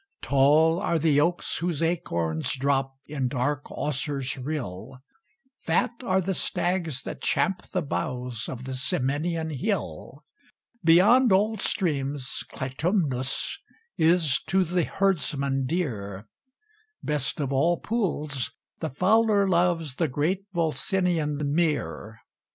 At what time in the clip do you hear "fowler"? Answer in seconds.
18.89-19.47